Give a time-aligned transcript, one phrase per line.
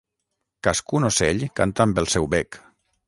[0.67, 2.59] Cascun ocell canta amb el seu bec.